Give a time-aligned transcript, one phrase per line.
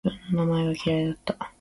[0.03, 1.37] 自分の名前が嫌いだった